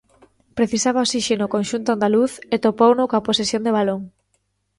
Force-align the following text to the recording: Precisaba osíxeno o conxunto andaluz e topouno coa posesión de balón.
Precisaba 0.57 1.05
osíxeno 1.07 1.43
o 1.45 1.53
conxunto 1.55 1.89
andaluz 1.91 2.31
e 2.53 2.55
topouno 2.65 3.03
coa 3.09 3.25
posesión 3.27 3.61
de 3.63 3.75
balón. 3.77 4.01